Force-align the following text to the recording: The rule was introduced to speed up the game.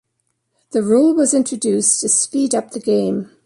The 0.71 0.81
rule 0.81 1.13
was 1.13 1.31
introduced 1.31 2.01
to 2.01 2.09
speed 2.09 2.55
up 2.55 2.71
the 2.71 2.79
game. 2.79 3.29